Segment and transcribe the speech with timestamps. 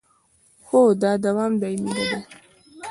[0.65, 2.19] خو دا دوام دایمي نه دی